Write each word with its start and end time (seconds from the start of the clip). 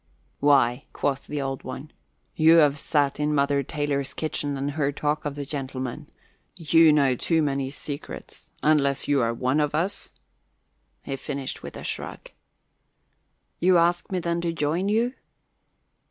"Why," 0.39 0.85
quoth 0.93 1.27
the 1.27 1.39
Old 1.43 1.61
One, 1.63 1.91
"you 2.35 2.55
have 2.55 2.79
sat 2.79 3.19
in 3.19 3.35
Mother 3.35 3.61
Taylor's 3.61 4.15
kitchen 4.15 4.57
and 4.57 4.71
heard 4.71 4.97
talk 4.97 5.25
of 5.25 5.35
the 5.35 5.45
gentlemen. 5.45 6.09
You 6.55 6.91
know 6.91 7.13
too 7.15 7.43
many 7.43 7.69
secrets. 7.69 8.49
Unless 8.63 9.07
you 9.07 9.21
are 9.21 9.31
one 9.31 9.59
of 9.59 9.75
us" 9.75 10.09
He 11.03 11.15
finished 11.17 11.61
with 11.61 11.77
a 11.77 11.83
shrug. 11.83 12.31
"You 13.59 13.77
ask 13.77 14.11
me, 14.11 14.17
then, 14.17 14.41
to 14.41 14.51
join 14.51 14.89
you?" 14.89 15.13